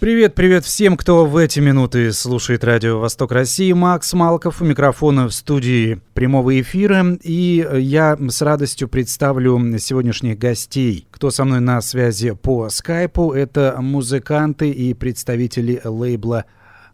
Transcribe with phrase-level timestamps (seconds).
[0.00, 3.70] Привет, привет всем, кто в эти минуты слушает радио «Восток России».
[3.72, 7.18] Макс Малков у микрофона в студии прямого эфира.
[7.22, 11.06] И я с радостью представлю сегодняшних гостей.
[11.10, 16.46] Кто со мной на связи по скайпу, это музыканты и представители лейбла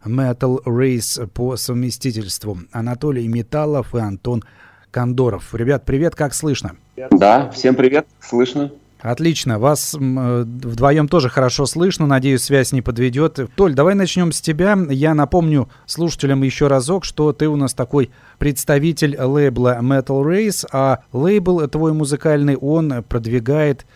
[0.04, 2.58] Metal Race по совместительству.
[2.72, 4.42] Анатолий Металлов и Антон
[4.90, 5.54] Кондоров.
[5.54, 6.74] Ребят, привет, как слышно?
[7.12, 8.72] Да, всем привет, слышно.
[9.00, 9.58] Отлично.
[9.58, 12.06] Вас э, вдвоем тоже хорошо слышно.
[12.06, 13.38] Надеюсь, связь не подведет.
[13.54, 14.76] Толь, давай начнем с тебя.
[14.90, 21.00] Я напомню слушателям еще разок, что ты у нас такой представитель лейбла Metal Race, а
[21.12, 23.86] лейбл твой музыкальный, он продвигает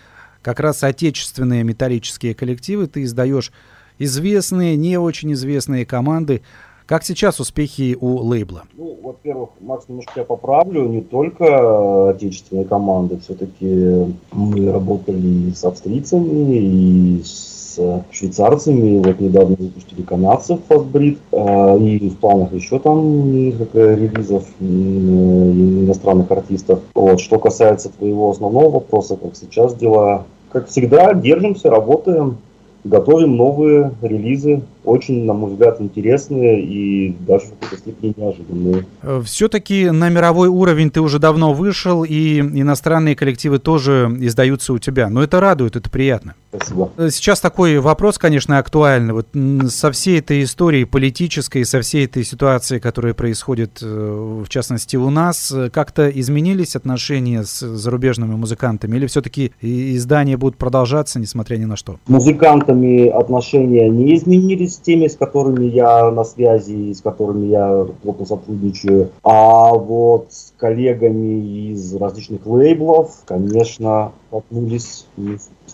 [0.42, 2.86] как раз отечественные металлические коллективы.
[2.86, 3.52] Ты издаешь
[3.98, 6.42] известные, не очень известные команды.
[6.90, 8.64] Как сейчас успехи у лейбла?
[8.76, 16.56] Ну, во-первых, Макс, немножко я поправлю, не только отечественные команды, все-таки мы работали с австрийцами,
[16.56, 17.78] и с
[18.10, 26.28] швейцарцами, вот недавно выпустили канадцев Фастбрид, а, и в планах еще там несколько релизов иностранных
[26.32, 26.80] артистов.
[26.96, 27.20] Вот.
[27.20, 32.38] Что касается твоего основного вопроса, как сейчас дела, как всегда, держимся, работаем,
[32.82, 38.86] готовим новые релизы, очень, на мой взгляд, интересные и даже в какой-то степени неожиданные.
[39.02, 44.78] Э, Все-таки на мировой уровень ты уже давно вышел, и иностранные коллективы тоже издаются у
[44.78, 45.08] тебя.
[45.08, 46.34] Но это радует, это приятно.
[46.54, 46.90] Спасибо.
[46.96, 49.12] Э, сейчас такой вопрос, конечно, актуальный.
[49.12, 49.28] Вот
[49.70, 55.10] со всей этой историей политической, со всей этой ситуацией, которая происходит, э, в частности, у
[55.10, 58.96] нас, как-то изменились отношения с зарубежными музыкантами?
[58.96, 61.98] Или все-таки издания будут продолжаться, несмотря ни на что?
[62.06, 67.86] Музыкантами отношения не изменились с теми, с которыми я на связи и с которыми я
[68.02, 69.10] плотно сотрудничаю.
[69.22, 75.06] А вот с коллегами из различных лейблов, конечно, столкнулись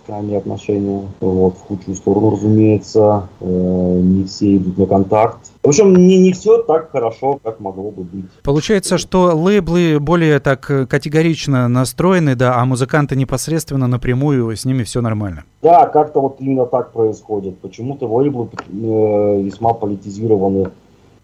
[0.06, 1.08] с нами отношения.
[1.20, 3.28] Вот, в худшую сторону, разумеется.
[3.40, 5.38] Э, не все идут на контакт.
[5.62, 8.26] В общем, не, не все так хорошо, как могло бы быть.
[8.44, 15.00] Получается, что лейблы более так категорично настроены, да, а музыканты непосредственно напрямую, с ними все
[15.00, 15.44] нормально.
[15.62, 17.58] Да, как-то вот именно так происходит.
[17.58, 20.70] Почему-то лейблы э, весьма политизированы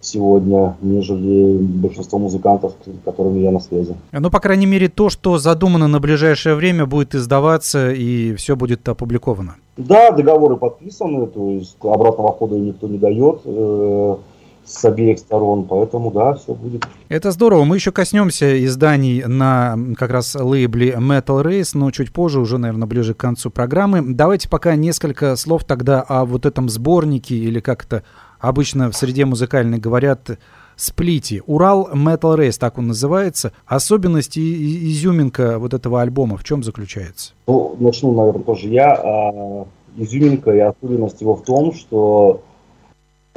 [0.02, 3.94] сегодня, нежели большинство музыкантов, с которыми я на связи.
[4.10, 8.86] Ну, по крайней мере, то, что задумано на ближайшее время, будет издаваться и все будет
[8.88, 9.54] опубликовано.
[9.76, 14.16] Да, договоры подписаны, то есть обратного хода никто не дает э,
[14.64, 16.84] с обеих сторон, поэтому да, все будет.
[17.08, 17.64] Это здорово.
[17.64, 22.86] Мы еще коснемся изданий на как раз лейбле Metal Race, но чуть позже, уже, наверное,
[22.86, 24.02] ближе к концу программы.
[24.14, 28.02] Давайте пока несколько слов тогда о вот этом сборнике, или как это
[28.42, 30.38] обычно в среде музыкальной говорят,
[30.76, 31.42] сплите.
[31.46, 33.52] Урал Metal Race, так он называется.
[33.66, 37.32] Особенность и изюминка вот этого альбома в чем заключается?
[37.46, 38.94] Ну, начну, наверное, тоже я.
[38.94, 39.66] А,
[39.96, 42.42] изюминка и особенность его в том, что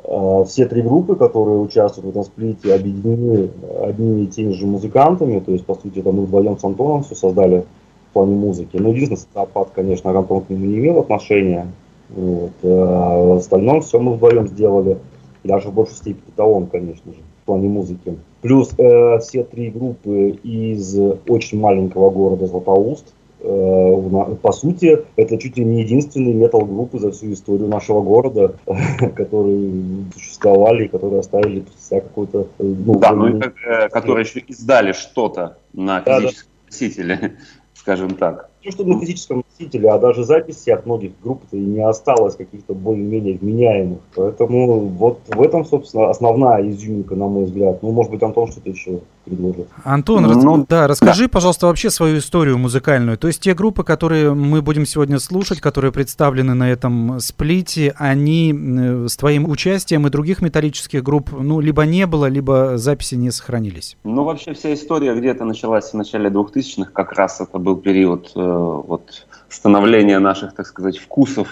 [0.04, 3.52] а, все три группы, которые участвуют в этом сплите, объединены
[3.84, 5.40] одними и теми же музыкантами.
[5.40, 7.66] То есть, по сути, это мы вдвоем с Антоном все создали
[8.10, 8.78] в плане музыки.
[8.78, 11.68] Но единственный социопат, конечно, Антон к нему не имел отношения.
[12.10, 12.52] Вот.
[12.64, 14.98] А в остальном все мы вдвоем сделали.
[15.44, 18.18] Даже в большей степени это он, конечно же, в плане музыки.
[18.42, 23.14] Плюс э, все три группы из очень маленького города Златоуст.
[23.42, 28.56] Э, по сути, это чуть ли не единственные метал-группы за всю историю нашего города,
[29.16, 32.48] которые существовали и которые оставили себя какой-то...
[32.58, 36.66] Ну, да, ну и э, которые еще издали что-то на физическом да, да.
[36.72, 37.38] носителе,
[37.76, 41.82] скажем так не что на физическом носителе, а даже записи от многих групп-то и не
[41.82, 44.00] осталось каких-то более-менее вменяемых.
[44.16, 47.82] Поэтому вот в этом, собственно, основная изюминка, на мой взгляд.
[47.84, 49.68] Ну, может быть, Антон что-то еще предложит.
[49.84, 50.66] Антон, ну, рас...
[50.68, 51.30] да, расскажи, да.
[51.30, 53.18] пожалуйста, вообще свою историю музыкальную.
[53.18, 58.54] То есть те группы, которые мы будем сегодня слушать, которые представлены на этом сплите, они
[58.54, 63.32] э, с твоим участием и других металлических групп, ну, либо не было, либо записи не
[63.32, 63.98] сохранились?
[64.04, 68.55] Ну, вообще вся история где-то началась в начале 2000-х, как раз это был период э,
[68.58, 71.48] вот, становления наших, так сказать, вкусов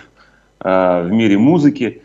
[0.60, 2.02] э, в мире музыки.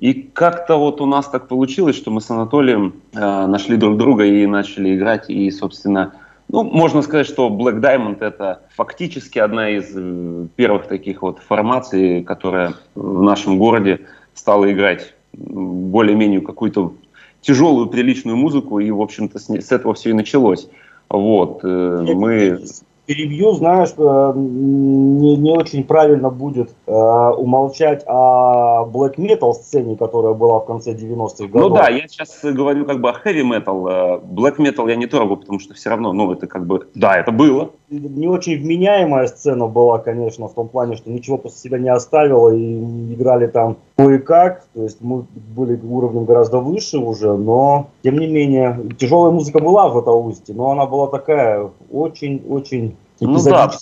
[0.00, 4.24] И как-то вот у нас так получилось, что мы с Анатолием э, нашли друг друга
[4.24, 5.30] и начали играть.
[5.30, 6.12] И, собственно,
[6.48, 12.22] Ну, можно сказать, что Black Diamond это фактически одна из э, первых таких вот формаций,
[12.22, 14.00] которая в нашем городе
[14.34, 16.92] стала играть более-менее какую-то
[17.40, 20.68] тяжелую, приличную музыку, и, в общем-то, с, с этого все и началось.
[21.08, 22.60] Вот, э, мы
[23.06, 30.34] перебью, знаешь, э, не, не очень правильно будет э, умолчать о black metal сцене, которая
[30.34, 31.70] была в конце 90-х годов.
[31.70, 33.88] Ну да, я сейчас говорю как бы о heavy metal.
[33.88, 37.16] Э, black metal я не трогаю, потому что все равно, ну это как бы, да,
[37.16, 37.70] это было.
[37.88, 42.52] Не очень вменяемая сцена была, конечно, в том плане, что ничего после себя не оставила
[42.52, 45.24] и играли там кое-как, то есть мы
[45.54, 50.72] были уровнем гораздо выше уже, но тем не менее тяжелая музыка была в Златоусте, но
[50.72, 53.72] она была такая очень-очень ну да,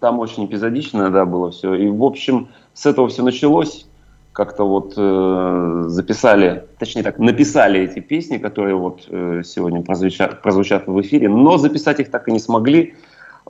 [0.00, 1.74] там очень эпизодично, да, было все.
[1.74, 3.86] И, в общем, с этого все началось.
[4.32, 10.86] Как-то вот э, записали, точнее так, написали эти песни, которые вот э, сегодня прозвучат, прозвучат
[10.86, 12.94] в эфире, но записать их так и не смогли,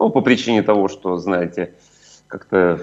[0.01, 1.75] ну, по причине того, что, знаете,
[2.27, 2.81] как-то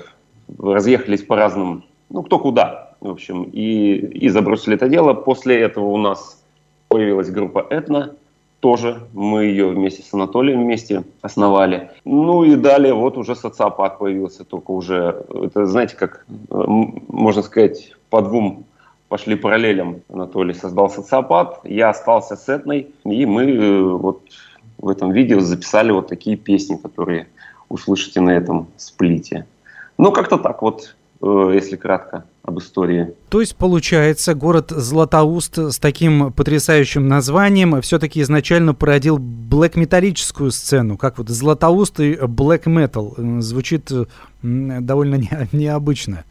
[0.58, 5.14] разъехались по разным, ну, кто куда, в общем, и, и забросили это дело.
[5.14, 6.42] После этого у нас
[6.88, 8.16] появилась группа «Этно»,
[8.60, 11.92] тоже мы ее вместе с Анатолием вместе основали.
[12.06, 18.22] Ну и далее вот уже социопат появился, только уже, это знаете, как можно сказать, по
[18.22, 18.66] двум
[19.10, 20.02] пошли параллелям.
[20.10, 24.22] Анатолий создал социопат, я остался с Этной, и мы э, вот
[24.77, 27.27] в этом видео записали вот такие песни, которые
[27.69, 29.45] услышите на этом сплите.
[29.97, 33.13] Ну, как-то так вот Э, если кратко об истории.
[33.29, 41.18] То есть, получается, город Златоуст с таким потрясающим названием все-таки изначально породил блэк-металлическую сцену, как
[41.18, 43.15] вот Златоуст и блэк метал.
[43.39, 43.91] Звучит
[44.44, 46.24] довольно не, необычно.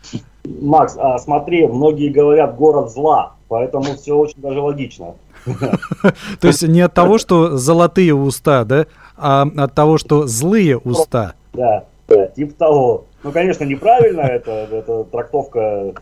[0.44, 5.14] Макс, а смотри, многие говорят город зла, поэтому все очень даже логично.
[6.40, 11.34] То есть не от того, что золотые уста, да, а от того, что злые уста.
[11.52, 13.04] Да, да типа того.
[13.22, 15.94] Ну, конечно, неправильно, это, это трактовка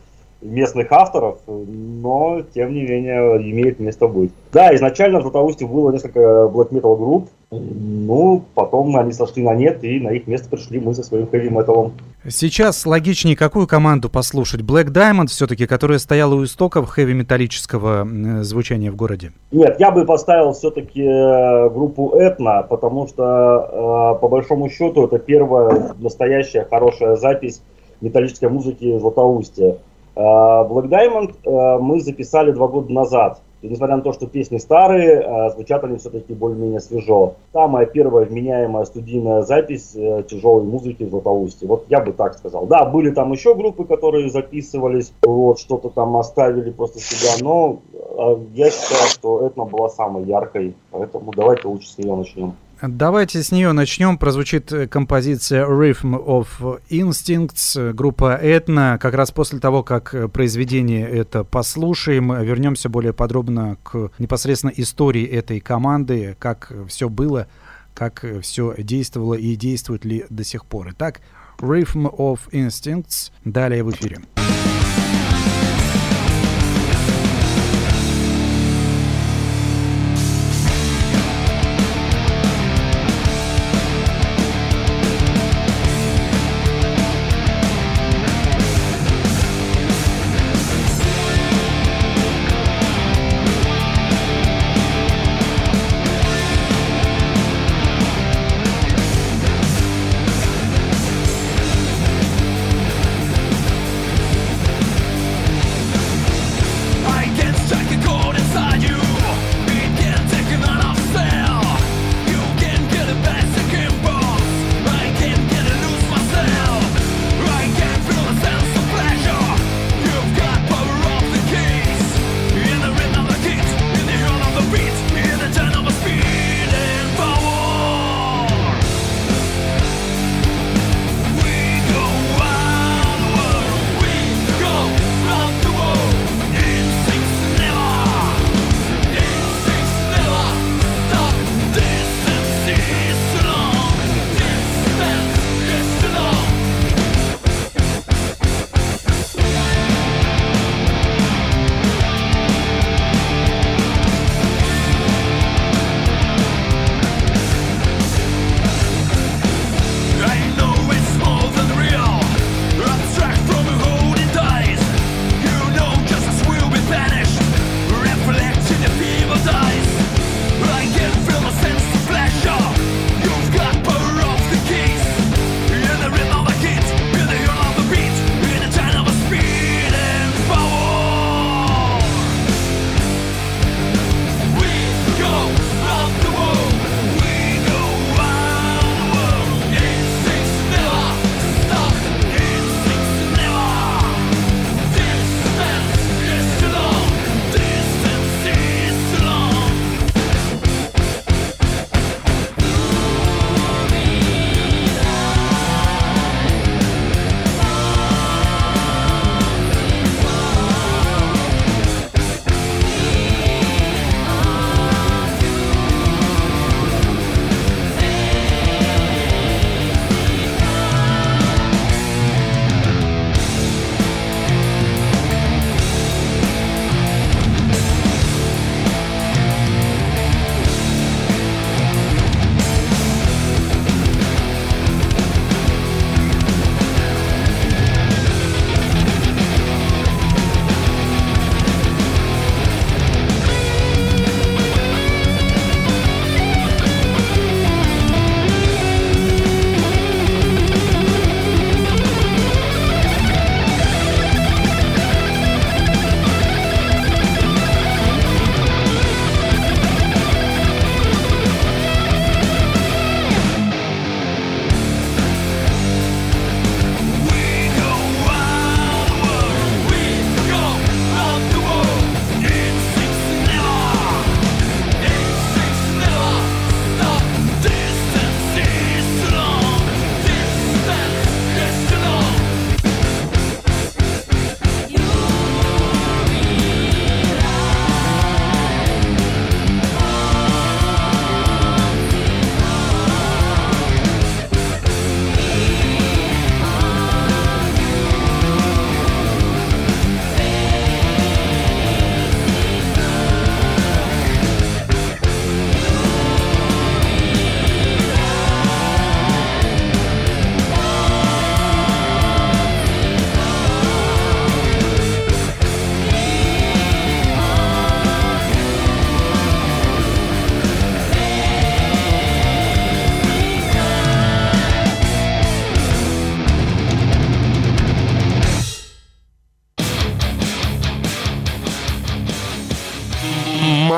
[0.45, 4.31] местных авторов, но, тем не менее, имеет место быть.
[4.53, 6.21] Да, изначально в Златоусте было несколько
[6.53, 10.95] black metal групп, ну, потом они сошли на нет, и на их место пришли мы
[10.95, 11.95] со своим хэви металом.
[12.27, 14.63] Сейчас логичнее какую команду послушать?
[14.63, 19.33] Black Diamond все-таки, которая стояла у истоков хэви-металлического звучания в городе?
[19.53, 25.19] Нет, я бы поставил все-таки э, группу Этна, потому что, э, по большому счету, это
[25.19, 27.61] первая настоящая хорошая запись
[28.01, 29.77] металлической музыки в Златоусте.
[30.17, 33.43] Э, Black Diamond мы записали два года назад.
[33.65, 37.37] И несмотря на то, что песни старые, а, звучат они все-таки более-менее свежо.
[37.55, 41.67] Самая первая вменяемая студийная запись э, тяжелой музыки в Златоусте.
[41.67, 42.67] Вот я бы так сказал.
[42.67, 47.79] Да, были там еще группы, которые записывались, вот, что-то там оставили после себя, но
[48.19, 52.53] а, я считаю, что это была самой яркой, поэтому давайте лучше с нее начнем.
[52.89, 54.19] Давайте с нее начнем.
[54.19, 58.99] Прозвучит э, композиция Rhythm of Instincts, группа Этна.
[59.01, 65.25] Как раз после того, как э, произведение это послушаем, вернемся более подробно к непосредственно истории
[65.25, 67.47] этой команды, как все было,
[67.95, 70.91] как все действовало и действует ли до сих пор.
[70.91, 71.21] Итак,
[71.61, 73.31] Rhythm of Instincts.
[73.45, 74.19] Далее в эфире.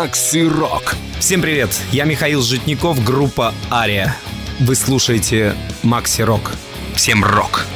[0.06, 0.94] Макси Рок.
[1.18, 4.14] Всем привет, я Михаил Житников, группа Ария.
[4.60, 6.52] Вы слушаете Макси Рок.
[6.94, 7.66] Всем рок!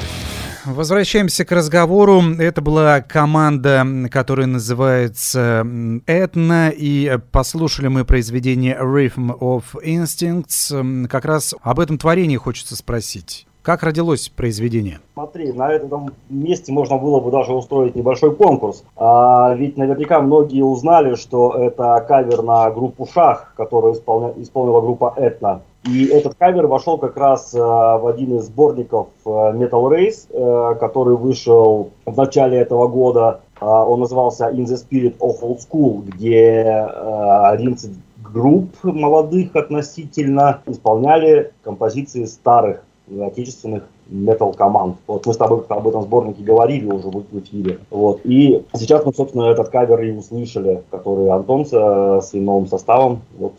[0.64, 2.22] Возвращаемся к разговору.
[2.38, 5.66] Это была команда, которая называется
[6.06, 11.08] «Этна», и послушали мы произведение «Rhythm of Instincts».
[11.08, 13.48] Как раз об этом творении хочется спросить.
[13.62, 15.00] Как родилось произведение?
[15.12, 18.84] Смотри, на этом месте можно было бы даже устроить небольшой конкурс.
[18.96, 24.32] А, ведь наверняка многие узнали, что это кавер на группу «Шах», которую исполня...
[24.38, 25.60] исполнила группа «Этна».
[25.84, 30.74] И этот кавер вошел как раз э, в один из сборников э, Metal Race, э,
[30.76, 33.40] который вышел в начале этого года.
[33.60, 40.60] Э, он назывался In the Spirit of Old School, где э, 11 групп молодых относительно
[40.66, 42.82] исполняли композиции старых
[43.18, 44.96] отечественных метал команд.
[45.06, 47.78] Вот мы с тобой об этом сборнике говорили уже в эфире.
[47.90, 48.20] Вот.
[48.24, 53.54] И сейчас мы, собственно, этот кавер и услышали, который Антон со своим новым составом, вот,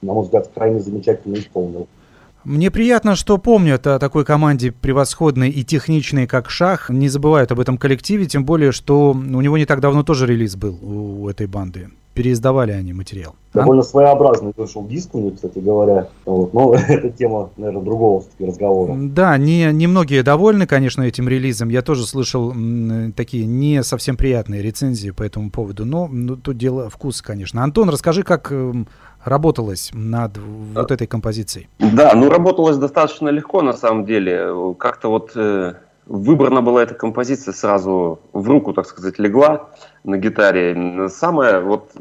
[0.00, 1.86] на мой взгляд, крайне замечательно исполнил.
[2.44, 6.90] Мне приятно, что помнят о такой команде превосходной и техничной, как Шах.
[6.90, 10.56] Не забывают об этом коллективе, тем более, что у него не так давно тоже релиз
[10.56, 13.34] был у этой банды переиздавали они материал.
[13.52, 13.84] Довольно а?
[13.84, 16.08] своеобразный вышел диск у них, кстати говоря.
[16.24, 16.54] Вот.
[16.54, 18.94] Но это тема, наверное, другого разговора.
[18.96, 21.68] Да, не, не многие довольны, конечно, этим релизом.
[21.68, 25.84] Я тоже слышал м, такие не совсем приятные рецензии по этому поводу.
[25.84, 27.62] Но ну, тут дело вкуса, конечно.
[27.62, 28.72] Антон, расскажи, как э,
[29.24, 31.68] работалось над вот этой композицией?
[31.78, 34.74] Да, ну работалось достаточно легко на самом деле.
[34.78, 35.32] Как-то вот...
[35.36, 35.74] Э
[36.06, 39.70] выбрана была эта композиция сразу в руку, так сказать, легла
[40.04, 41.08] на гитаре.
[41.08, 41.92] Самое вот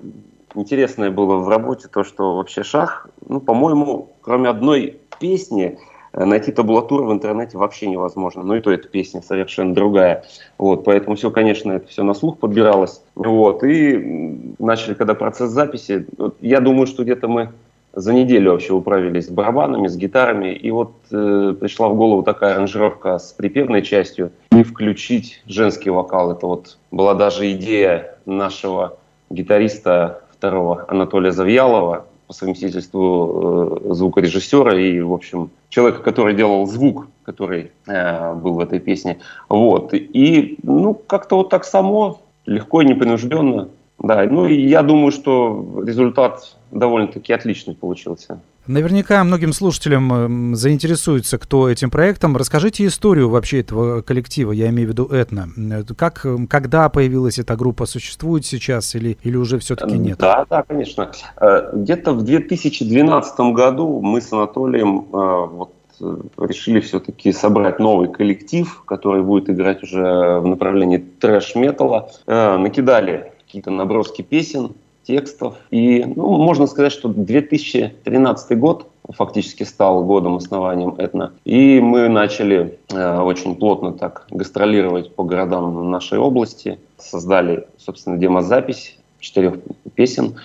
[0.56, 5.78] интересное было в работе то, что вообще шах, ну, по-моему, кроме одной песни,
[6.14, 8.44] э, найти табулатуру в интернете вообще невозможно.
[8.44, 10.26] Ну и то эта песня совершенно другая.
[10.58, 13.02] Вот, поэтому все, конечно, это все на слух подбиралось.
[13.16, 17.52] Вот, и начали, когда процесс записи, вот, я думаю, что где-то мы
[17.94, 22.56] за неделю вообще управились с барабанами, с гитарами, и вот э, пришла в голову такая
[22.56, 26.32] аранжировка с припевной частью и включить женский вокал.
[26.32, 28.98] Это вот была даже идея нашего
[29.30, 37.08] гитариста второго Анатолия Завьялова, по совместительству э, звукорежиссера и, в общем, человека, который делал звук,
[37.24, 39.20] который э, был в этой песне.
[39.50, 39.94] Вот.
[39.94, 43.68] И, ну, как-то вот так само, легко и непринужденно
[44.04, 48.40] да, ну и я думаю, что результат довольно-таки отличный получился.
[48.68, 52.38] Наверняка многим слушателям эм, заинтересуется, кто этим проектом.
[52.38, 55.50] Расскажите историю вообще этого коллектива, я имею в виду Этно.
[55.98, 60.20] Как, эм, когда появилась эта группа, существует сейчас или, или уже все-таки нет?
[60.20, 61.12] Да, да, конечно.
[61.40, 68.10] Э, где-то в 2012 году мы с Анатолием э, вот, э, решили все-таки собрать новый
[68.10, 72.12] коллектив, который будет играть уже в направлении трэш-металла.
[72.28, 74.72] Накидали какие-то наброски песен,
[75.04, 75.56] текстов.
[75.72, 81.34] И ну, можно сказать, что 2013 год фактически стал годом основанием Этно.
[81.44, 86.80] И мы начали э, очень плотно так гастролировать по городам нашей области.
[86.98, 89.56] Создали, собственно, демозапись четырех
[89.96, 90.36] песен.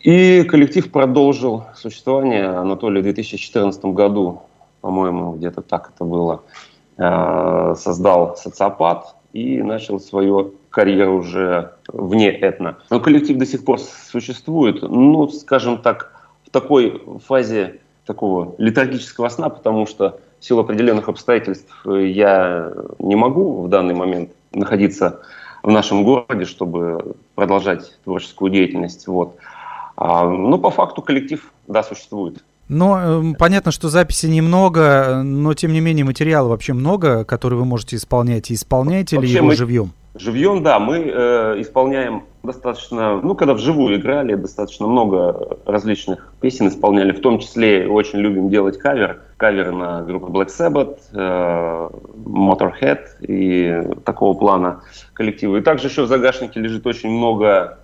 [0.00, 2.46] И коллектив продолжил существование.
[2.46, 4.40] Анатолий в 2014 году,
[4.80, 6.40] по-моему, где-то так это было,
[6.96, 12.78] э, создал «Социопат» и начал свое карьеру уже вне этно.
[12.90, 16.12] Но коллектив до сих пор существует, ну, скажем так,
[16.46, 23.62] в такой фазе такого летаргического сна, потому что в силу определенных обстоятельств я не могу
[23.62, 25.20] в данный момент находиться
[25.62, 29.06] в нашем городе, чтобы продолжать творческую деятельность.
[29.06, 29.36] Вот.
[29.96, 32.42] А, но по факту коллектив, да, существует.
[32.72, 37.66] Но э, понятно, что записи немного, но тем не менее материала вообще много, который вы
[37.66, 38.50] можете исполнять.
[38.50, 39.56] И исполняете вообще ли его мы...
[39.56, 39.92] живьем?
[40.14, 47.12] Живьем, да, мы э, исполняем достаточно, ну, когда вживую играли, достаточно много различных песен исполняли,
[47.12, 51.88] в том числе очень любим делать кавер, каверы на группу Black Sabbath, э,
[52.26, 55.58] Motorhead и такого плана коллективы.
[55.58, 57.78] И также еще в загашнике лежит очень много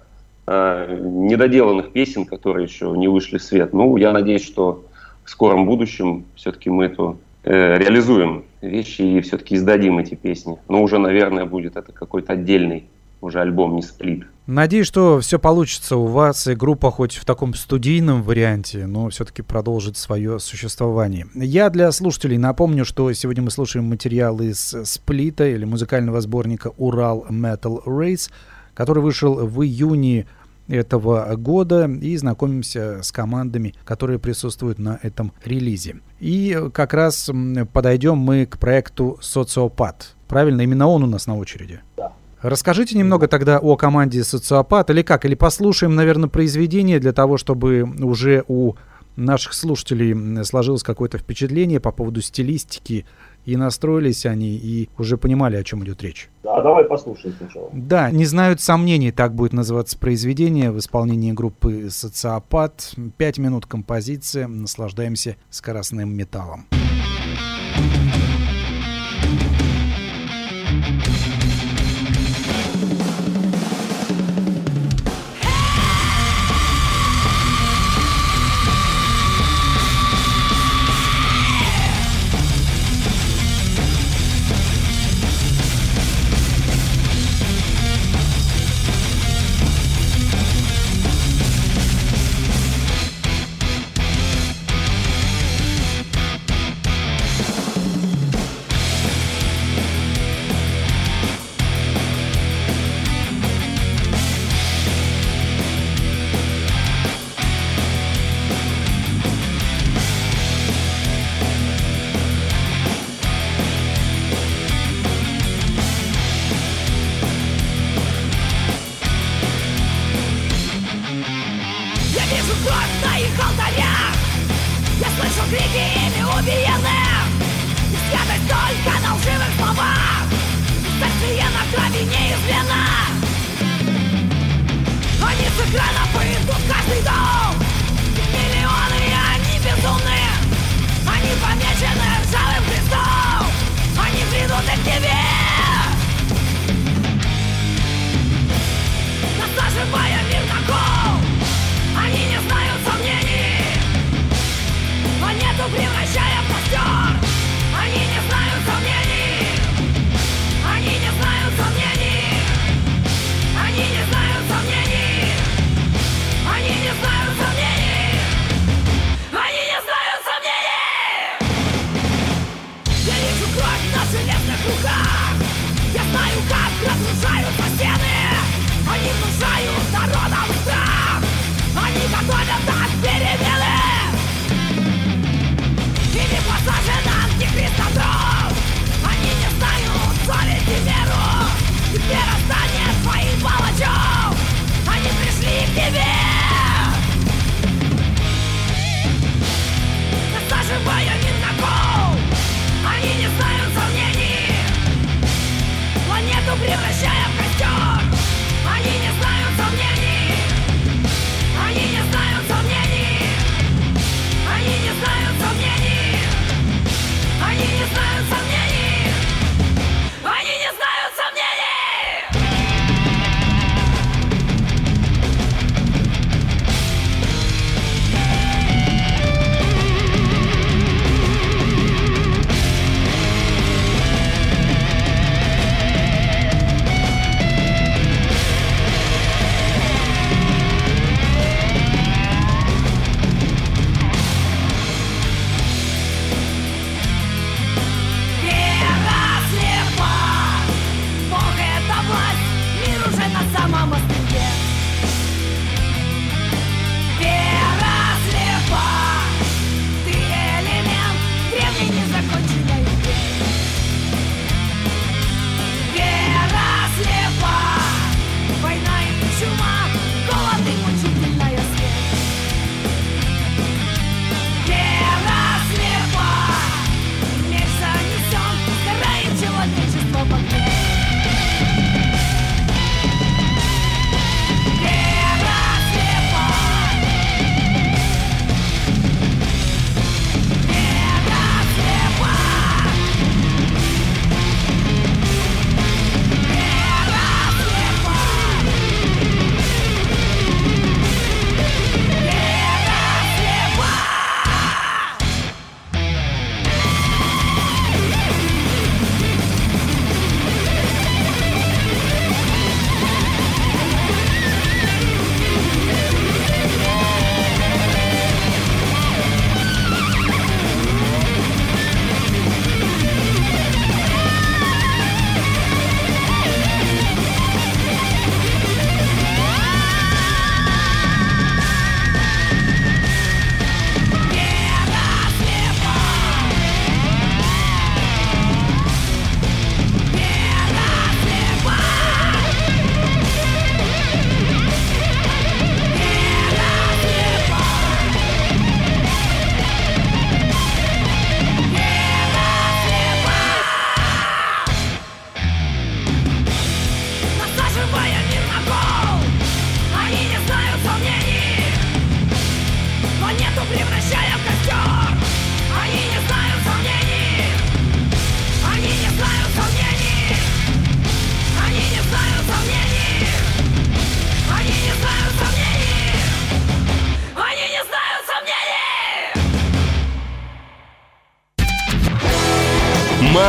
[1.01, 3.73] недоделанных песен, которые еще не вышли в свет.
[3.73, 4.85] Ну, я надеюсь, что
[5.25, 7.19] в скором будущем все-таки мы эту
[7.51, 10.59] Э, реализуем вещи и все-таки издадим эти песни.
[10.69, 12.85] Но уже, наверное, будет это какой-то отдельный
[13.23, 14.27] уже альбом, не сплит.
[14.47, 19.41] Надеюсь, что все получится у вас, и группа хоть в таком студийном варианте, но все-таки
[19.41, 21.27] продолжит свое существование.
[21.35, 27.25] Я для слушателей напомню, что сегодня мы слушаем материал из сплита или музыкального сборника «Урал
[27.31, 28.31] Metal Race»,
[28.75, 30.27] который вышел в июне
[30.69, 35.97] этого года и знакомимся с командами, которые присутствуют на этом релизе.
[36.21, 37.31] И как раз
[37.73, 40.15] подойдем мы к проекту «Социопат».
[40.29, 41.81] Правильно, именно он у нас на очереди.
[41.97, 42.13] Да.
[42.43, 45.25] Расскажите немного тогда о команде «Социопат» или как?
[45.25, 48.75] Или послушаем, наверное, произведение для того, чтобы уже у
[49.17, 53.07] наших слушателей сложилось какое-то впечатление по поводу стилистики,
[53.49, 56.29] и настроились они, и уже понимали, о чем идет речь.
[56.43, 57.71] Да, давай послушаем сначала.
[57.73, 62.93] Да, не знают сомнений, так будет называться произведение в исполнении группы «Социопат».
[63.17, 66.67] Пять минут композиции, наслаждаемся скоростным металлом.
[66.69, 68.48] превращая в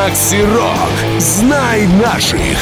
[0.09, 1.19] Макси Рок.
[1.19, 2.57] Знай наших.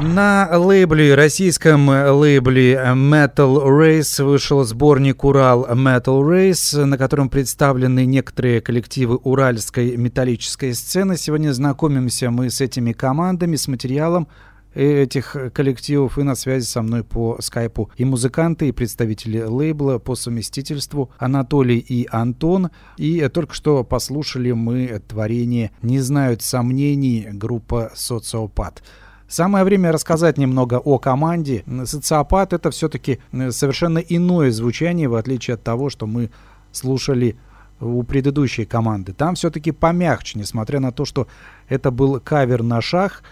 [0.00, 8.60] На лейбле, российском лейбле Metal Race вышел сборник «Урал Metal Race», на котором представлены некоторые
[8.60, 11.16] коллективы уральской металлической сцены.
[11.16, 14.28] Сегодня знакомимся мы с этими командами, с материалом
[14.74, 20.14] этих коллективов и на связи со мной по скайпу и музыканты, и представители лейбла по
[20.14, 22.70] совместительству Анатолий и Антон.
[22.96, 28.82] И только что послушали мы творение «Не знают сомнений» группа «Социопат».
[29.32, 31.64] Самое время рассказать немного о команде.
[31.86, 36.30] Социопат это все-таки э, совершенно иное звучание, в отличие от того, что мы
[36.70, 37.36] слушали
[37.80, 39.14] у предыдущей команды.
[39.14, 41.28] Там все-таки помягче, несмотря на то, что
[41.68, 43.22] это был кавер на шах.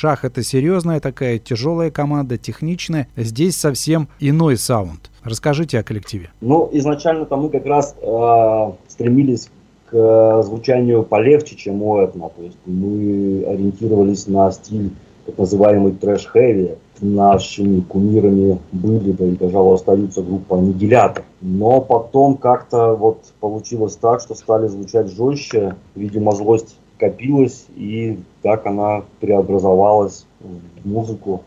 [0.00, 3.08] Шах это серьезная такая тяжелая команда, техничная.
[3.16, 5.10] Здесь совсем иной саунд.
[5.24, 6.30] Расскажите о коллективе.
[6.40, 9.50] Ну, изначально-то мы как раз э, стремились
[9.90, 12.28] к э, звучанию полегче, чем у Этна.
[12.28, 14.92] То есть мы ориентировались на стиль
[15.26, 16.76] так называемый трэш-хэви.
[17.00, 21.24] Нашими кумирами были, да и, пожалуй, остаются группа Аннигилятор.
[21.40, 25.74] Но потом как-то вот получилось так, что стали звучать жестче.
[25.96, 31.42] Видимо, злость копилась, и так она преобразовалась в музыку,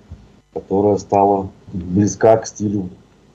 [0.53, 2.89] которая стала близка к стилю,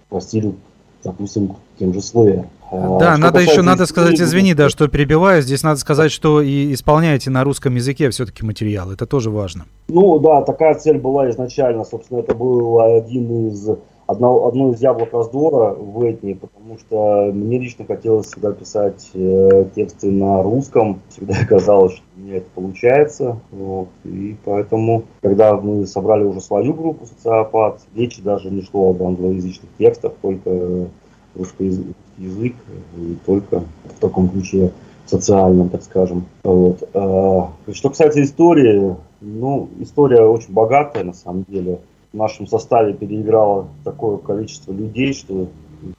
[0.09, 0.57] по стилю,
[1.03, 2.47] допустим, тем же Slayer.
[2.72, 6.72] Да, что надо еще, надо сказать, извини, да, что перебиваю, здесь надо сказать, что и
[6.72, 9.66] исполняете на русском языке все-таки материал, это тоже важно.
[9.88, 13.68] Ну да, такая цель была изначально, собственно, это был один из,
[14.09, 19.66] одно, одно из яблок раздора в этни, потому что мне лично хотелось всегда писать э,
[19.74, 25.87] тексты на русском, всегда казалось, что у меня это получается, вот, и поэтому, когда мы
[25.87, 30.88] собрали уже свою группу «Социопат», речи даже не шло об англоязычных текстах, только
[31.37, 32.55] русскоязычных язык
[32.96, 34.72] и только в таком ключе
[35.07, 36.26] социальном, так скажем.
[36.42, 36.88] Вот.
[36.94, 41.81] А, что касается истории, ну, история очень богатая на самом деле.
[42.12, 45.48] В нашем составе переиграло такое количество людей, что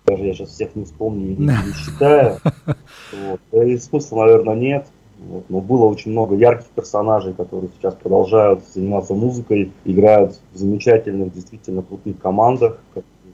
[0.06, 2.38] даже я сейчас всех не вспомню и не, не считаю.
[2.65, 3.63] Вот.
[3.63, 4.88] И смысла, наверное, нет.
[5.19, 5.45] Вот.
[5.49, 11.82] Но было очень много ярких персонажей, которые сейчас продолжают заниматься музыкой, играют в замечательных, действительно
[11.82, 12.80] крутых командах,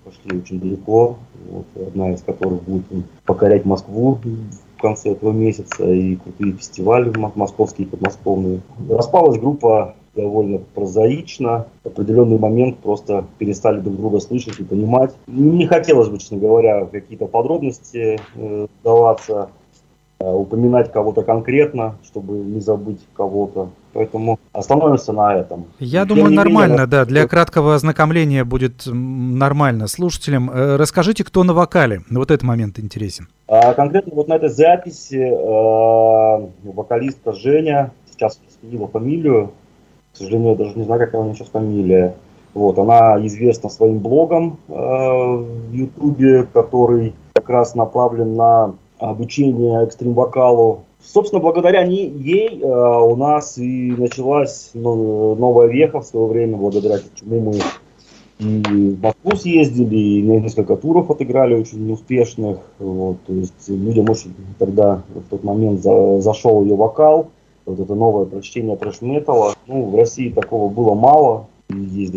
[0.04, 1.18] пошли очень далеко,
[1.50, 2.86] вот, одна из которых будет
[3.26, 4.20] покорять Москву
[4.78, 8.62] в конце этого месяца и крутые фестивали московские и подмосковные.
[8.90, 11.68] Распалась группа довольно прозаично.
[11.84, 15.16] В определенный момент просто перестали друг друга слышать и понимать.
[15.28, 19.50] Не хотелось бы, честно говоря, какие-то подробности э, даваться.
[20.24, 23.72] Э, упоминать кого-то конкретно, чтобы не забыть кого-то.
[23.92, 25.66] Поэтому остановимся на этом.
[25.80, 27.04] Я Тем думаю, нормально, менее, да.
[27.04, 30.50] Для краткого ознакомления будет нормально слушателям.
[30.50, 32.04] Э, расскажите, кто на вокале?
[32.10, 33.28] Вот этот момент интересен.
[33.50, 39.52] А, конкретно вот на этой записи э, вокалистка Женя, сейчас сменила фамилию,
[40.14, 42.16] к сожалению, я даже не знаю, какая у нее сейчас фамилия.
[42.54, 48.76] Вот, она известна своим блогом э, в Ютубе, который как раз направлен на
[49.10, 50.84] обучение экстрим-вокалу.
[51.04, 56.58] Собственно, благодаря ней, ей э, у нас и началась ну, новая веха в свое время,
[56.58, 57.60] благодаря чему мы
[58.40, 62.60] и в Москву съездили, и несколько туров отыграли очень неуспешных.
[62.80, 67.30] Вот, то есть людям очень тогда в тот момент за, зашел ее вокал,
[67.66, 69.54] вот это новое прочтение трэш-металла.
[69.68, 71.48] Ну, в России такого было мало,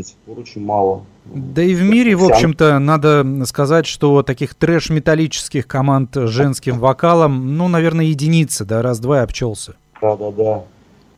[0.03, 1.05] сих пор очень мало.
[1.25, 7.69] Да и в мире, в общем-то, надо сказать, что таких трэш-металлических команд женским вокалом, ну,
[7.69, 9.75] наверное, единицы, да, раз-два и обчелся.
[10.01, 10.65] Да-да-да.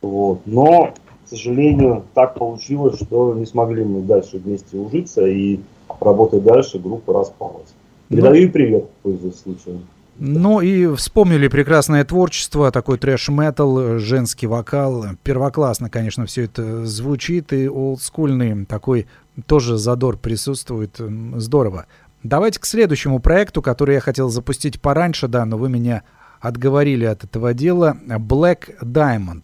[0.01, 0.41] Вот.
[0.45, 0.93] Но,
[1.25, 5.59] к сожалению, так получилось, что не смогли мы дальше вместе ужиться и
[5.99, 7.73] работать дальше, группа распалась.
[8.07, 9.85] Передаю ну, привет, пользуясь случаем.
[10.21, 15.05] Ну и вспомнили прекрасное творчество, такой трэш-метал, женский вокал.
[15.23, 19.07] Первоклассно, конечно, все это звучит, и олдскульный такой
[19.45, 20.99] тоже задор присутствует.
[21.35, 21.85] Здорово.
[22.21, 26.03] Давайте к следующему проекту, который я хотел запустить пораньше, да, но вы меня
[26.41, 27.97] отговорили от этого дела.
[28.05, 29.43] Black Diamond.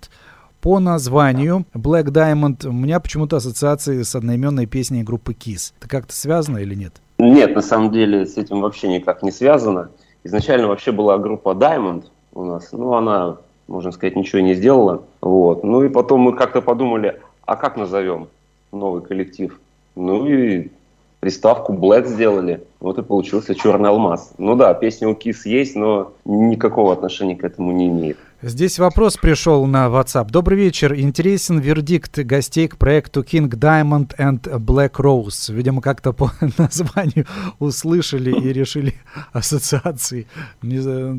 [0.60, 5.74] По названию Black Diamond у меня почему-то ассоциации с одноименной песней группы Kiss.
[5.80, 6.96] Это как-то связано или нет?
[7.18, 9.90] Нет, на самом деле с этим вообще никак не связано.
[10.26, 15.04] Изначально вообще была группа Diamond у нас, ну она, можно сказать, ничего не сделала.
[15.22, 15.64] Вот.
[15.64, 18.28] Ну и потом мы как-то подумали, а как назовем
[18.72, 19.60] новый коллектив?
[19.96, 20.72] Ну и
[21.20, 22.64] приставку Black сделали.
[22.80, 24.34] Вот и получился черный алмаз.
[24.40, 28.18] Ну да, песня у Kiss есть, но никакого отношения к этому не имеет.
[28.48, 30.30] Здесь вопрос пришел на WhatsApp.
[30.30, 30.94] Добрый вечер.
[30.94, 35.52] Интересен вердикт гостей к проекту King Diamond and Black Rose.
[35.52, 36.30] Видимо, как-то по
[36.60, 37.26] названию
[37.58, 38.94] услышали и решили
[39.34, 40.28] ассоциации.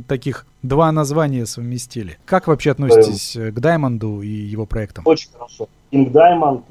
[0.06, 2.16] Таких два названия совместили.
[2.26, 5.02] Как вообще относитесь к Даймонду и его проектам?
[5.04, 5.68] Очень хорошо.
[5.90, 6.62] King Diamond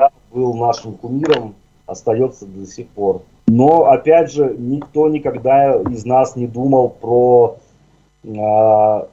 [0.00, 1.54] э, был нашим кумиром,
[1.86, 3.22] остается до сих пор.
[3.46, 7.56] Но, опять же, никто никогда из нас не думал про
[8.24, 9.06] э,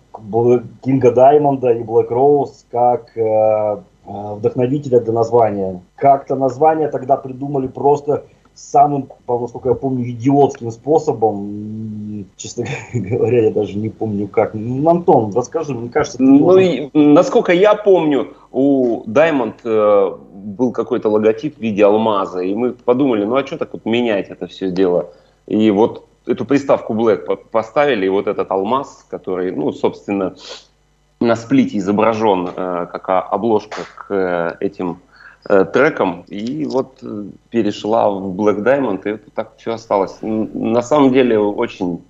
[0.81, 5.81] Кинга Даймонда и Блэк Роуз как э, э, вдохновителя для названия.
[5.95, 8.23] Как-то название тогда придумали просто
[8.57, 11.47] самым, насколько я помню, идиотским способом.
[11.49, 14.55] И, честно говоря, я даже не помню как.
[14.55, 16.21] Антон, расскажи, мне кажется...
[16.21, 16.89] Ну, должен...
[16.93, 23.25] насколько я помню, у Diamond э, был какой-то логотип в виде алмаза, и мы подумали,
[23.25, 25.11] ну а что так вот менять это все дело?
[25.45, 30.35] И вот эту приставку Black поставили, и вот этот алмаз, который, ну, собственно,
[31.19, 34.99] на сплите изображен э, как обложка к э, этим
[35.49, 40.17] э, трекам, и вот э, перешла в Black Diamond, и это так все осталось.
[40.21, 42.03] На самом деле очень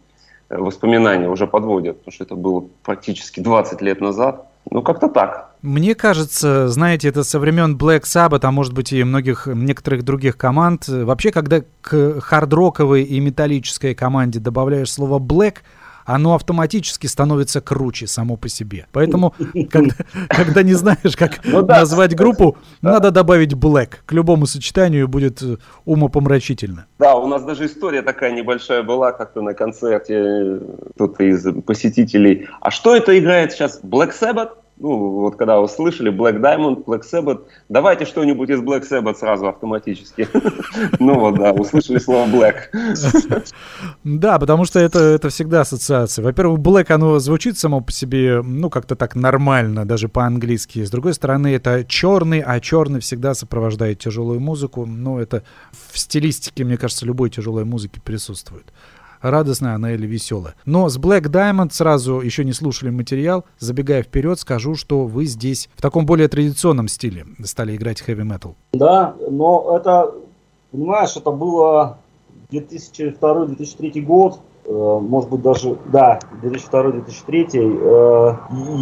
[0.49, 4.47] э, воспоминания уже подводят, потому что это было практически 20 лет назад.
[4.69, 5.46] Ну, как-то так.
[5.61, 10.37] Мне кажется, знаете, это со времен Black Sabbath, а может быть и многих, некоторых других
[10.37, 10.87] команд.
[10.87, 15.57] Вообще, когда к хард-роковой и металлической команде добавляешь слово Black,
[16.07, 18.87] оно автоматически становится круче само по себе.
[18.93, 19.33] Поэтому,
[19.69, 19.95] когда,
[20.29, 21.79] когда не знаешь, как ну, да.
[21.79, 22.93] назвать группу, да.
[22.93, 23.97] надо добавить Black.
[24.05, 26.85] К любому сочетанию будет э, умопомрачительно.
[26.97, 30.13] Да, у нас даже история такая небольшая была как-то на концерте.
[30.15, 30.59] Э,
[30.95, 32.47] кто-то из посетителей.
[32.61, 33.81] А что это играет сейчас?
[33.83, 34.51] Black Sabbath?
[34.79, 40.27] Ну, вот когда услышали Black Diamond, Black Sabbath, давайте что-нибудь из Black Sabbath сразу автоматически.
[40.99, 42.55] Ну вот, да, услышали слово Black.
[44.03, 46.23] Да, потому что это, это всегда ассоциация.
[46.23, 50.83] Во-первых, Black, оно звучит само по себе, ну, как-то так нормально, даже по-английски.
[50.83, 54.85] С другой стороны, это черный, а черный всегда сопровождает тяжелую музыку.
[54.85, 58.71] Ну, это в стилистике, мне кажется, любой тяжелой музыки присутствует
[59.21, 60.55] радостная она или веселая.
[60.65, 63.45] Но с Black Diamond сразу еще не слушали материал.
[63.59, 68.55] Забегая вперед, скажу, что вы здесь в таком более традиционном стиле стали играть heavy metal.
[68.73, 70.13] Да, но это,
[70.71, 71.99] понимаешь, это было
[72.51, 74.39] 2002-2003 год.
[74.69, 78.35] Э, может быть даже, да, 2002-2003, э,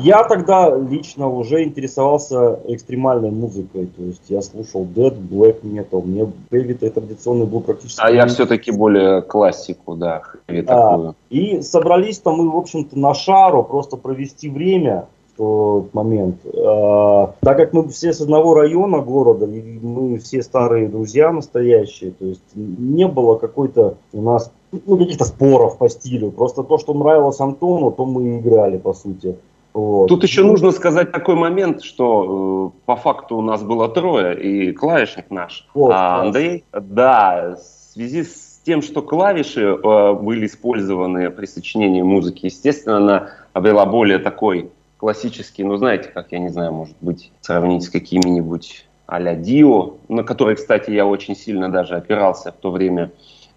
[0.04, 6.28] я тогда лично уже интересовался экстремальной музыкой, то есть я слушал Dead, Black Metal, мне
[6.50, 8.02] хэви традиционный был практически...
[8.02, 11.16] А я все-таки более классику, да, хэви такую.
[11.30, 15.06] И собрались-то мы, в общем-то, на шару просто провести время,
[15.38, 16.38] тот момент.
[16.46, 22.12] А, так как мы все с одного района города, и мы все старые друзья настоящие,
[22.12, 24.52] то есть не было какой-то у нас
[24.86, 26.32] ну, каких-то споров по стилю.
[26.32, 29.36] Просто то, что нравилось Антону, то мы и играли, по сути.
[29.74, 30.08] Вот.
[30.08, 34.72] Тут еще нужно сказать такой момент, что э, по факту у нас было трое, и
[34.72, 35.68] клавишник наш.
[35.74, 42.02] Вот, а Андрей, да, в связи с тем, что клавиши э, были использованы при сочинении
[42.02, 47.32] музыки, естественно, она обрела более такой классический, ну, знаете, как, я не знаю, может быть,
[47.42, 52.72] сравнить с какими-нибудь а-ля Дио, на который, кстати, я очень сильно даже опирался в то
[52.72, 53.12] время,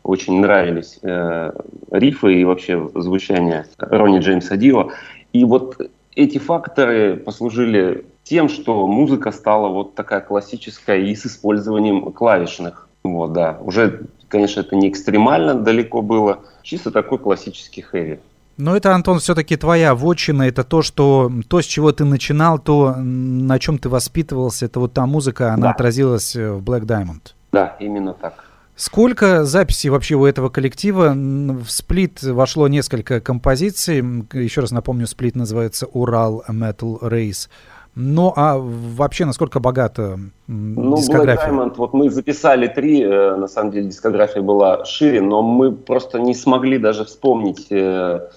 [0.09, 1.53] очень нравились э,
[1.91, 4.93] рифы и вообще звучание Ронни Джеймса Дио.
[5.35, 5.77] И вот
[6.15, 12.89] эти факторы послужили тем, что музыка стала вот такая классическая и с использованием клавишных.
[13.05, 13.59] Вот, да.
[13.61, 18.19] Уже, конечно, это не экстремально далеко было, чисто такой классический хэви.
[18.57, 22.95] Но это, Антон, все-таки твоя вотчина, это то, что то, с чего ты начинал, то,
[22.97, 25.71] на чем ты воспитывался, это вот та музыка, она да.
[25.73, 27.35] отразилась в Black Diamond.
[27.53, 28.48] Да, именно так.
[28.79, 31.13] Сколько записей вообще у этого коллектива?
[31.13, 34.05] В сплит вошло несколько композиций.
[34.33, 37.49] Еще раз напомню, сплит называется «Урал Metal Race».
[37.97, 41.49] Ну, а вообще, насколько богата ну, дискография?
[41.49, 45.73] Black Diamond, вот мы записали три, э, на самом деле дискография была шире, но мы
[45.73, 48.29] просто не смогли даже вспомнить э,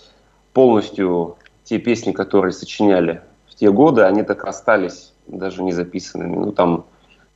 [0.53, 6.35] полностью те песни, которые сочиняли в те годы, они так остались даже не записанными.
[6.35, 6.85] Ну, там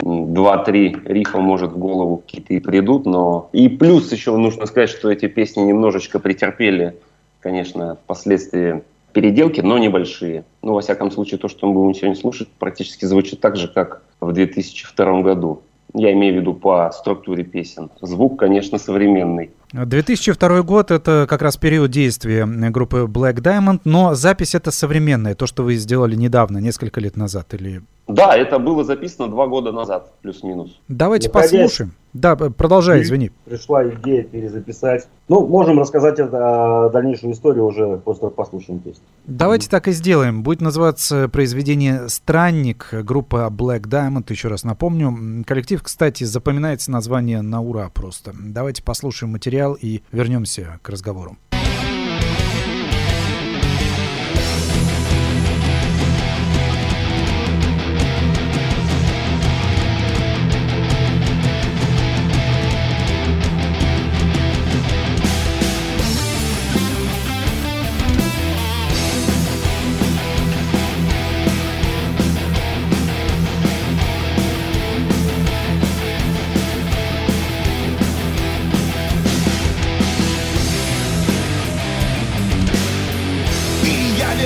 [0.05, 3.49] два-три рифа, может, в голову какие-то и придут, но...
[3.53, 6.95] И плюс еще нужно сказать, что эти песни немножечко претерпели,
[7.39, 10.45] конечно, впоследствии переделки, но небольшие.
[10.61, 14.03] Ну, во всяком случае, то, что мы будем сегодня слушать, практически звучит так же, как
[14.21, 15.61] в 2002 году.
[15.95, 17.89] Я имею в виду по структуре песен.
[18.01, 19.51] Звук, конечно, современный.
[19.71, 25.47] 2002 год— это как раз период действия группы Black Diamond, но запись это современная, то,
[25.47, 30.11] что вы сделали недавно, несколько лет назад, или да, это было записано два года назад,
[30.21, 30.79] плюс-минус.
[30.87, 31.51] Давайте Находясь...
[31.51, 31.93] послушаем.
[32.13, 33.31] Да, продолжай, извини.
[33.43, 35.05] Пришла идея перезаписать.
[35.27, 39.03] Ну, можем рассказать это, дальнейшую историю уже после того, как послушаем песню.
[39.25, 40.41] Давайте так и сделаем.
[40.41, 45.43] Будет называться произведение «Странник» группа Black Diamond, еще раз напомню.
[45.45, 48.33] Коллектив, кстати, запоминается название на ура просто.
[48.39, 51.35] Давайте послушаем материал и вернемся к разговору.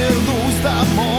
[0.07, 1.18] Luz da morte.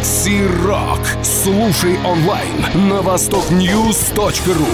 [0.00, 1.00] Такси Рок.
[1.22, 4.66] Слушай онлайн на востокньюз.ру.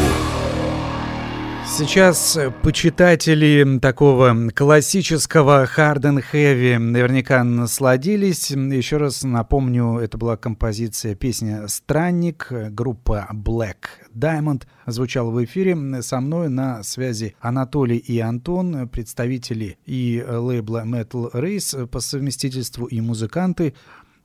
[1.67, 8.51] Сейчас э, почитатели такого классического hard and heavy наверняка насладились.
[8.51, 13.79] Еще раз напомню, это была композиция песня «Странник», группа Black
[14.15, 16.03] Diamond звучала в эфире.
[16.03, 23.01] Со мной на связи Анатолий и Антон, представители и лейбла Metal Race по совместительству и
[23.01, 23.75] музыканты.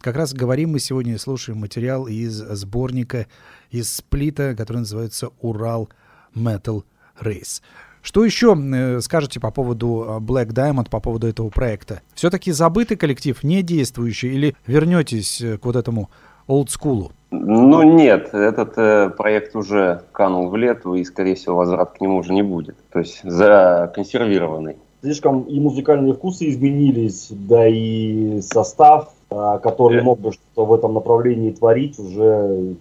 [0.02, 3.28] Как раз говорим мы сегодня, слушаем материал из сборника,
[3.70, 5.90] из сплита, который называется «Урал
[6.36, 6.82] Metal
[7.22, 7.62] Race».
[8.02, 12.02] Что еще э, скажете по поводу э, Black Diamond, по поводу этого проекта?
[12.16, 16.10] Все-таки забытый коллектив, не действующий, или вернетесь э, к вот этому
[16.48, 17.12] олдскулу?
[17.30, 22.18] Ну нет, этот э, проект уже канул в лету, и, скорее всего, возврат к нему
[22.18, 22.76] уже не будет.
[22.92, 24.78] То есть законсервированный.
[25.04, 30.94] Слишком и музыкальные вкусы изменились, да и состав а, который мог бы что в этом
[30.94, 32.76] направлении творить, уже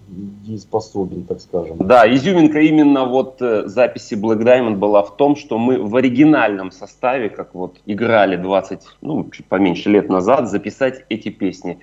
[0.48, 1.76] не способен, так скажем.
[1.78, 6.72] Да, изюминка именно вот э, записи Black Diamond была в том, что мы в оригинальном
[6.72, 11.78] составе, как вот играли 20, ну, чуть поменьше лет назад, записать эти песни.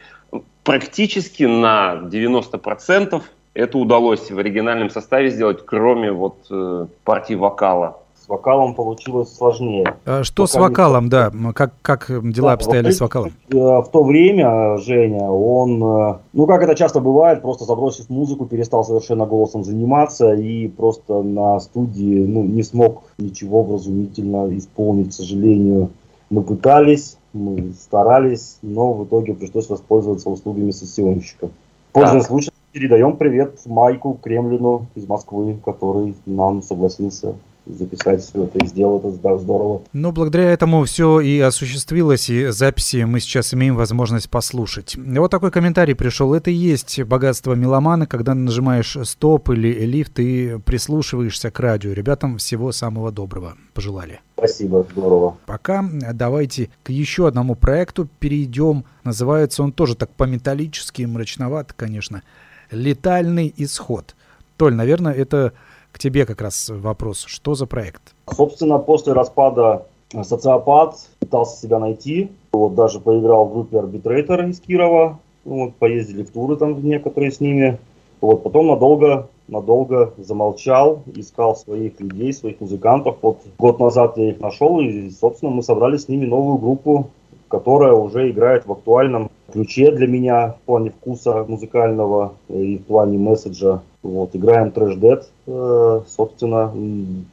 [0.66, 3.22] Практически на 90%
[3.54, 8.02] это удалось в оригинальном составе сделать, кроме вот э, партии вокала.
[8.28, 9.96] С вокалом получилось сложнее.
[10.06, 10.54] А что Вокалист...
[10.54, 11.32] с вокалом, да?
[11.56, 13.32] Как, как дела да, обстояли с вокалом?
[13.50, 18.46] Э, в то время Женя, он, э, ну как это часто бывает, просто забросив музыку,
[18.46, 25.14] перестал совершенно голосом заниматься и просто на студии ну, не смог ничего вразумительно исполнить, к
[25.14, 25.92] сожалению.
[26.30, 31.48] Мы пытались, мы старались, но в итоге пришлось воспользоваться услугами сессионщика.
[31.94, 37.34] Пользуясь случаем, передаем привет Майку Кремлину из Москвы, который нам согласился
[37.70, 39.84] записать все это и сделать это да, здорово.
[39.94, 44.96] Ну, благодаря этому все и осуществилось, и записи мы сейчас имеем возможность послушать.
[44.98, 46.34] Вот такой комментарий пришел.
[46.34, 51.94] Это и есть богатство меломана, когда нажимаешь стоп или лифт и прислушиваешься к радио.
[51.94, 54.22] Ребятам всего самого доброго пожелали.
[54.38, 55.38] Спасибо, здорово.
[55.46, 58.86] Пока давайте к еще одному проекту перейдем.
[59.04, 62.24] Называется он тоже так по-металлически, мрачновато, конечно.
[62.70, 64.16] «Летальный исход».
[64.58, 65.54] Толь, наверное, это
[65.92, 67.26] к тебе как раз вопрос.
[67.28, 68.14] Что за проект?
[68.30, 69.86] Собственно, после распада
[70.24, 72.32] социопат пытался себя найти.
[72.52, 75.20] Вот даже поиграл в группе Арбитрейтер из Кирова.
[75.46, 77.80] Вот, поездили в туры там некоторые с ними.
[78.20, 83.18] Вот, потом надолго, надолго замолчал, искал своих людей, своих музыкантов.
[83.22, 87.10] Вот год назад я их нашел, и, собственно, мы собрали с ними новую группу,
[87.48, 93.18] которая уже играет в актуальном ключе для меня в плане вкуса музыкального и в плане
[93.18, 93.82] месседжа.
[94.04, 96.74] Вот, играем Trash Dead, э, собственно.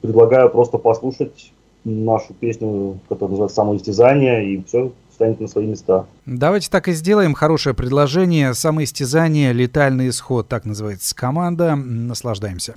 [0.01, 1.53] Предлагаю просто послушать
[1.85, 6.07] нашу песню, которая называется «Самоистязание», и все станет на свои места.
[6.27, 7.35] Давайте так и сделаем.
[7.35, 8.53] Хорошее предложение.
[8.55, 11.77] Самоистязание, летальный исход, так называется команда.
[11.77, 12.75] Наслаждаемся.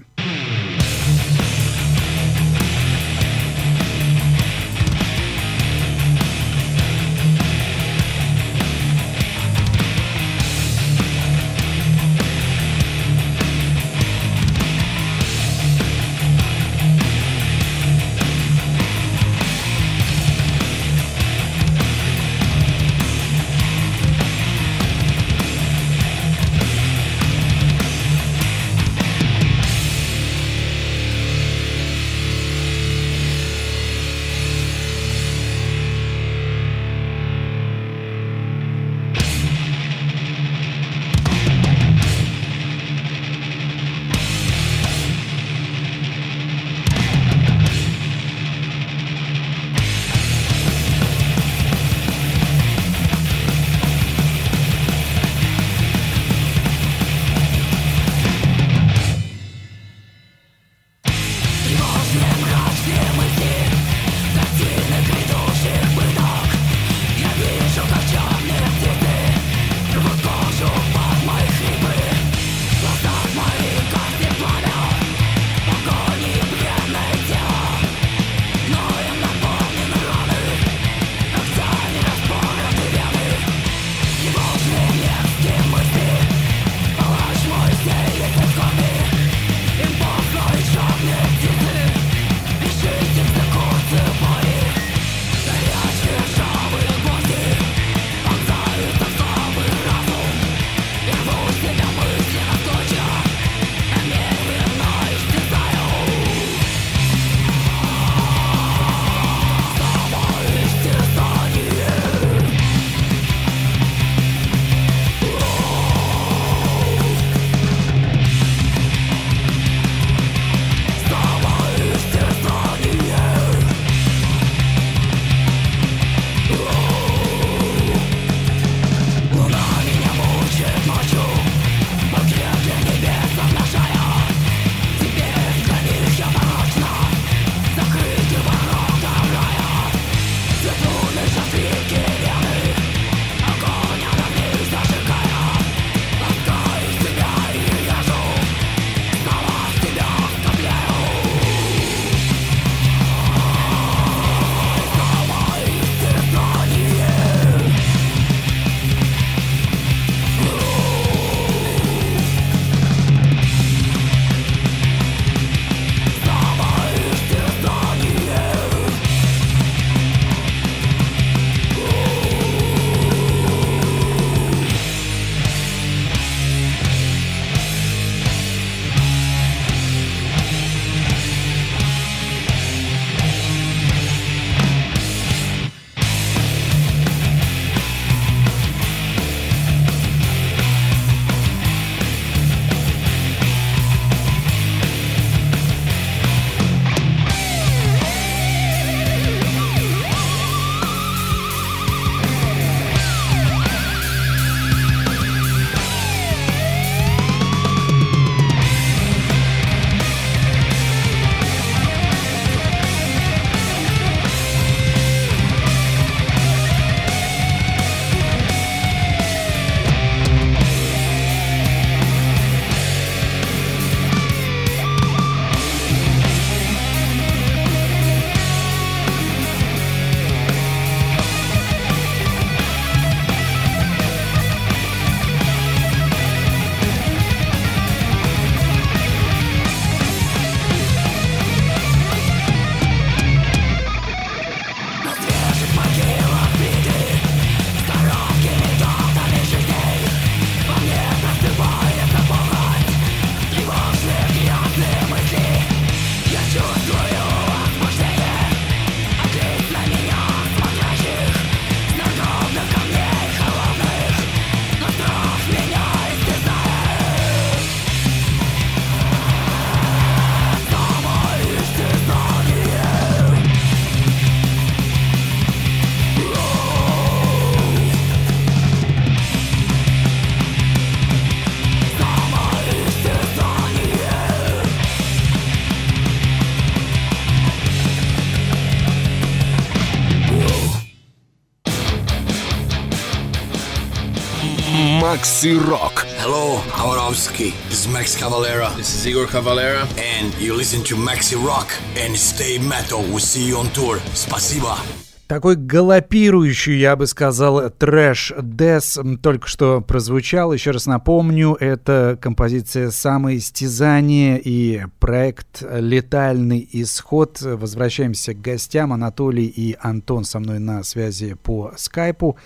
[295.18, 296.06] Макси Рок.
[296.20, 297.52] Hello, Avarovsky.
[297.70, 298.70] This is Max Cavalera.
[298.78, 299.88] This is Igor Cavalera.
[299.98, 303.02] And you listen to Maxi Rock and stay metal.
[303.02, 304.00] We'll see you on tour.
[304.14, 304.78] Спасибо.
[305.26, 310.54] Такой галопирующий, я бы сказал, трэш Дес только что прозвучал.
[310.54, 317.42] Еще раз напомню, это композиция «Самое истязание» и проект «Летальный исход».
[317.42, 318.94] Возвращаемся к гостям.
[318.94, 322.38] Анатолий и Антон со мной на связи по скайпу.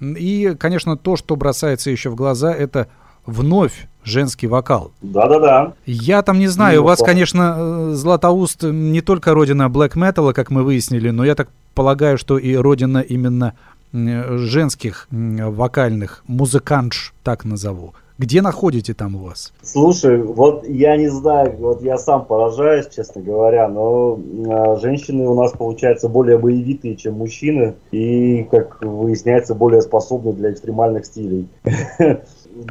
[0.00, 2.88] И, конечно, то, что бросается еще в глаза, это
[3.26, 4.92] вновь женский вокал.
[5.02, 5.74] Да-да-да.
[5.86, 10.32] Я там не знаю, Ну, у вас, конечно, э, Златоуст не только родина блэк металла,
[10.32, 13.54] как мы выяснили, но я так полагаю, что и родина именно
[13.92, 17.94] женских вокальных музыкантш, так назову.
[18.18, 19.52] Где находите там у вас?
[19.62, 25.34] Слушай, вот я не знаю, вот я сам поражаюсь, честно говоря, но а, женщины у
[25.34, 31.48] нас, получается, более боевитые, чем мужчины, и, как выясняется, более способны для экстремальных стилей.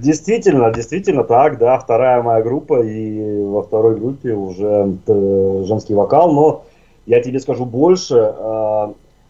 [0.01, 6.33] Действительно, действительно так, да, вторая моя группа, и во второй группе уже э, женский вокал,
[6.33, 6.65] но
[7.05, 8.87] я тебе скажу больше, э,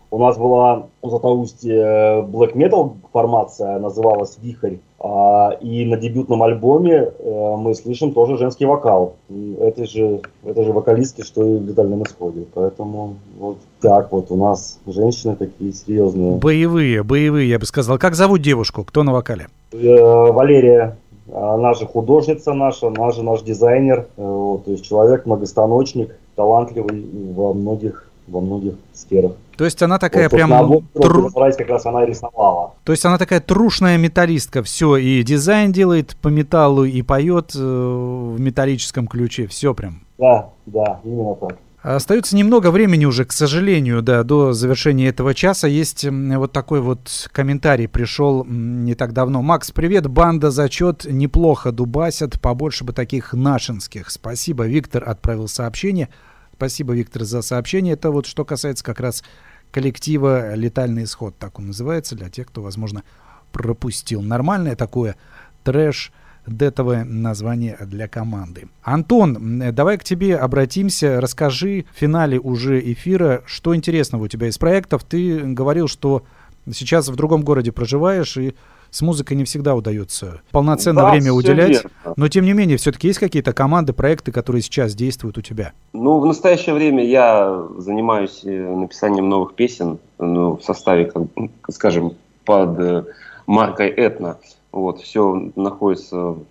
[0.09, 6.41] у нас была в Златоусте э, black metal формация, называлась «Вихрь», а, и на дебютном
[6.41, 9.15] альбоме э, мы слышим тоже женский вокал.
[9.59, 12.45] Это же, это же вокалистки, что и в «Летальном исходе».
[12.55, 16.37] Поэтому вот так вот у нас женщины такие серьезные.
[16.37, 17.99] Боевые, боевые, я бы сказал.
[17.99, 18.83] Как зовут девушку?
[18.83, 19.49] Кто на вокале?
[19.71, 20.97] Э, Валерия,
[21.31, 27.05] она же художница наша, она же наш дизайнер, э, вот, то есть человек многостаночник, талантливый
[27.35, 29.33] во многих, во многих сферах.
[29.57, 30.49] То есть она такая Вот, прям...
[30.93, 32.73] тру- как раз она рисовала.
[32.83, 34.61] То есть она такая трушная металлистка.
[34.61, 39.47] Все, и дизайн делает по металлу, и поет э, в металлическом ключе.
[39.47, 40.03] Все прям.
[40.17, 41.57] Да, да, именно так.
[41.81, 45.67] Остается немного времени уже, к сожалению, да, до завершения этого часа.
[45.67, 49.41] Есть вот такой вот комментарий, пришел не так давно.
[49.41, 54.09] Макс, привет, банда «Зачет» неплохо дубасят, побольше бы таких нашинских.
[54.09, 56.09] Спасибо, Виктор отправил сообщение.
[56.57, 57.93] Спасибо, Виктор, за сообщение.
[57.93, 59.23] Это вот что касается как раз
[59.71, 63.03] коллектива «Летальный исход», так он называется, для тех, кто, возможно,
[63.51, 64.23] пропустил.
[64.23, 65.17] Нормальное такое
[65.63, 66.11] трэш,
[66.47, 68.69] детовое название для команды.
[68.81, 71.21] Антон, м, давай к тебе обратимся.
[71.21, 75.03] Расскажи в финале уже эфира, что интересного у тебя из проектов.
[75.03, 76.25] Ты говорил, что
[76.73, 78.55] сейчас в другом городе проживаешь, и
[78.89, 81.69] с музыкой не всегда удается полноценно Да, время уделять.
[81.69, 81.89] верно.
[82.15, 85.73] Но тем не менее, все-таки есть какие-то команды, проекты, которые сейчас действуют у тебя?
[85.93, 91.23] Ну, в настоящее время я занимаюсь э, написанием новых песен ну, в составе, как,
[91.69, 92.13] скажем,
[92.45, 93.03] под э,
[93.45, 94.37] маркой Этно.
[94.71, 96.45] Вот, все находится в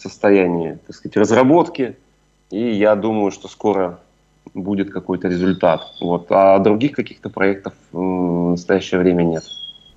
[0.00, 1.96] состоянии, так сказать, разработки,
[2.50, 3.98] и я думаю, что скоро
[4.54, 5.80] будет какой-то результат.
[6.00, 6.26] Вот.
[6.30, 9.44] А других каких-то проектов э, в настоящее время нет.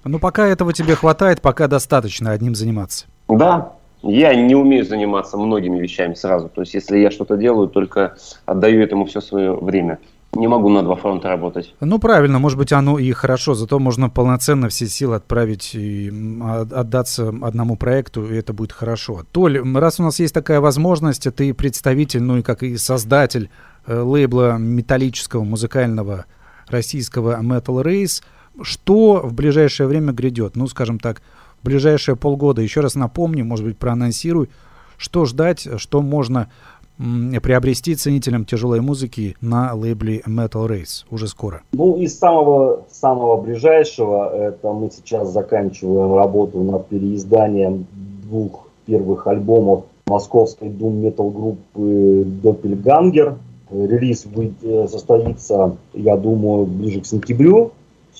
[0.06, 3.06] Ну, пока этого тебе хватает, пока достаточно одним заниматься.
[3.28, 6.48] Да, я не умею заниматься многими вещами сразу.
[6.48, 9.98] То есть, если я что-то делаю, только отдаю этому все свое время.
[10.36, 11.74] Не могу на два фронта работать.
[11.80, 16.68] Ну, правильно, может быть, оно и хорошо, зато можно полноценно все силы отправить и а-
[16.70, 19.24] отдаться одному проекту, и это будет хорошо.
[19.32, 23.50] Толь, раз у нас есть такая возможность, ты представитель, ну и как и создатель
[23.88, 26.26] э, лейбла металлического музыкального
[26.68, 28.22] российского Metal Race,
[28.62, 30.56] что в ближайшее время грядет?
[30.56, 31.22] Ну, скажем так,
[31.62, 32.62] в ближайшие полгода.
[32.62, 34.50] Еще раз напомню, может быть, проанонсируй,
[34.98, 36.50] что ждать, что можно
[36.98, 41.62] приобрести ценителям тяжелой музыки на лейбле Metal Race уже скоро.
[41.74, 47.86] Ну, из самого, самого ближайшего, это мы сейчас заканчиваем работу над переизданием
[48.24, 53.36] двух первых альбомов московской дум метал группы Doppelganger.
[53.72, 57.72] Релиз будет, э, состоится, я думаю, ближе к сентябрю.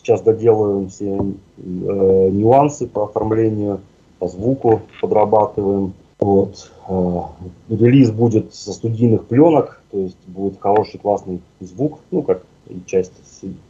[0.06, 3.80] Сейчас доделываем все э, нюансы по оформлению,
[4.20, 5.94] по звуку подрабатываем.
[6.20, 6.72] Вот.
[6.88, 7.22] э,
[7.70, 13.16] релиз будет со студийных пленок, то есть будет хороший классный звук, ну как и часто,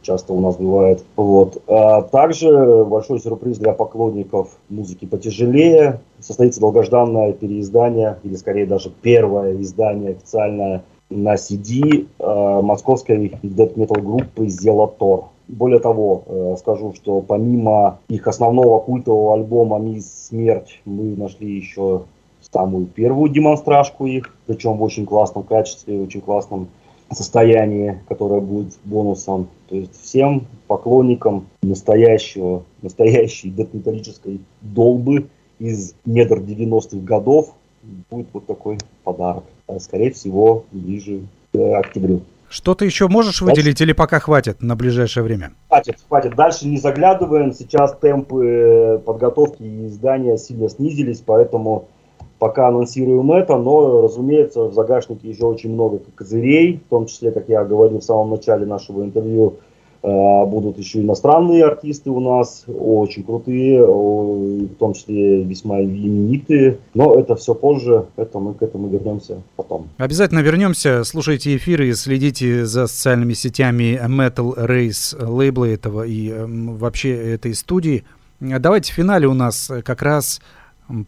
[0.02, 1.02] часто у нас бывает.
[1.16, 1.62] Вот.
[1.68, 6.00] А также большой сюрприз для поклонников музыки потяжелее.
[6.20, 14.48] Состоится долгожданное переиздание, или скорее даже первое издание официальное на CD э, московской metal группы
[14.48, 15.30] Зелотор.
[15.48, 22.02] Более того, э, скажу, что помимо их основного культового альбома «Мисс Смерть» мы нашли еще
[22.40, 26.68] самую первую демонстражку их, причем в очень классном качестве, очень классном
[27.12, 29.48] состоянии, которое будет бонусом.
[29.68, 35.28] То есть всем поклонникам настоящего, настоящей дет-металлической долбы
[35.58, 37.54] из недр 90-х годов
[38.10, 39.44] будет вот такой подарок.
[39.68, 41.22] А, Скорее всего, ближе
[41.52, 42.22] к октябрю.
[42.48, 45.52] Что-то еще можешь выделить или пока хватит на ближайшее время?
[45.68, 46.36] Хватит, хватит.
[46.36, 47.52] Дальше не заглядываем.
[47.52, 51.88] Сейчас темпы подготовки и издания сильно снизились, поэтому
[52.38, 57.48] пока анонсируем это, но, разумеется, в загашнике еще очень много козырей, в том числе, как
[57.48, 63.24] я говорил в самом начале нашего интервью, э, будут еще иностранные артисты у нас, очень
[63.24, 69.42] крутые, в том числе весьма именитые, но это все позже, это мы к этому вернемся
[69.56, 69.88] потом.
[69.98, 77.54] Обязательно вернемся, слушайте эфиры, следите за социальными сетями Metal Race лейбла этого и вообще этой
[77.54, 78.04] студии.
[78.40, 80.40] Давайте в финале у нас как раз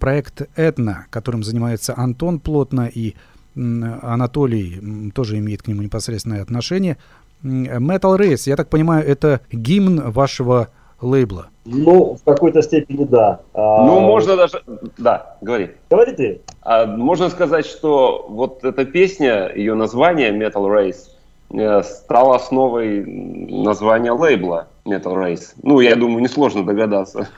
[0.00, 3.14] проект «Этно», которым занимается Антон плотно, и
[3.54, 6.96] Анатолий тоже имеет к нему непосредственное отношение.
[7.42, 10.68] Metal Race, я так понимаю, это гимн вашего
[11.00, 11.48] лейбла.
[11.64, 13.40] Ну, в какой-то степени да.
[13.54, 14.62] А, ну, можно даже...
[14.96, 15.72] Да, говори.
[15.90, 16.40] Говори ты.
[16.62, 21.10] А, можно сказать, что вот эта песня, ее название Metal Race,
[21.50, 24.68] э, стала основой названия лейбла.
[24.86, 25.52] Metal Race.
[25.62, 27.28] Ну, я думаю, несложно догадаться.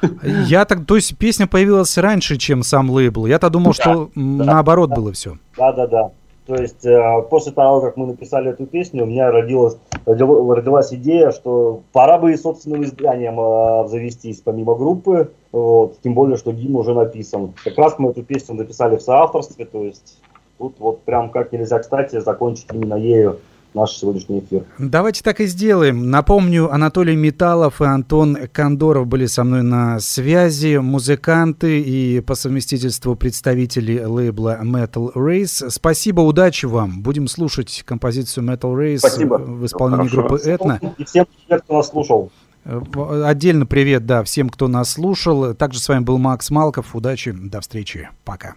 [0.46, 3.26] Я так, то есть песня появилась раньше, чем сам лейбл.
[3.26, 4.96] Я-то думал, да, что да, наоборот да.
[4.96, 5.36] было все.
[5.56, 6.10] Да, да, да.
[6.46, 9.76] То есть э, после того, как мы написали эту песню, у меня родилась,
[10.06, 15.32] родилась идея, что пора бы и собственным изданием э, завестись помимо группы.
[15.52, 17.54] Вот, тем более, что гимн уже написан.
[17.64, 20.18] Как раз мы эту песню написали в соавторстве, то есть
[20.58, 23.40] тут вот прям как нельзя кстати закончить именно ею
[23.74, 24.64] наш сегодняшний эфир.
[24.78, 26.10] Давайте так и сделаем.
[26.10, 33.14] Напомню, Анатолий Металлов и Антон Кондоров были со мной на связи, музыканты и по совместительству
[33.16, 35.70] представители лейбла Metal Race.
[35.70, 37.02] Спасибо, удачи вам.
[37.02, 39.34] Будем слушать композицию Metal Race Спасибо.
[39.34, 40.28] в исполнении Хорошо.
[40.28, 40.80] группы Этно.
[40.98, 42.30] И всем привет, кто нас слушал.
[42.64, 45.54] Отдельно привет, да, всем, кто нас слушал.
[45.54, 46.94] Также с вами был Макс Малков.
[46.94, 48.54] Удачи, до встречи, пока.